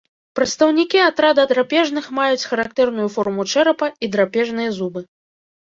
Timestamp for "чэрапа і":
3.55-4.11